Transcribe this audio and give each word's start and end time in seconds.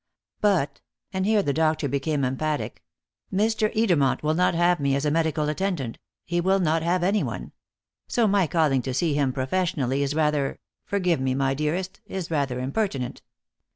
But" 0.39 0.81
and 1.13 1.27
here 1.27 1.43
the 1.43 1.53
doctor 1.53 1.87
became 1.87 2.25
emphatic 2.25 2.81
"Mr. 3.31 3.71
Edermont 3.75 4.23
will 4.23 4.33
not 4.33 4.55
have 4.55 4.79
me 4.79 4.95
as 4.95 5.05
a 5.05 5.11
medical 5.11 5.47
attendant 5.47 5.99
he 6.25 6.41
will 6.41 6.57
not 6.59 6.81
have 6.81 7.03
anyone. 7.03 7.51
So 8.07 8.27
my 8.27 8.47
calling 8.47 8.81
to 8.81 8.95
see 8.95 9.13
him 9.13 9.31
professionally 9.31 10.01
is 10.01 10.15
rather 10.15 10.57
forgive 10.85 11.19
me, 11.21 11.35
my 11.35 11.53
dearest 11.53 12.01
is 12.07 12.31
rather 12.31 12.59
impertinent." 12.59 13.21